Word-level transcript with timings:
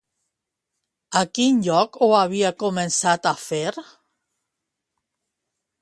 A 1.21 1.23
quin 1.39 1.59
lloc 1.67 2.01
ho 2.05 2.09
havia 2.21 2.53
començat 2.65 3.31
a 3.33 3.37
fer? 3.45 3.77